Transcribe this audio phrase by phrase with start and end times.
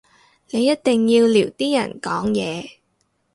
[0.49, 2.79] 你一定要撩啲人講嘢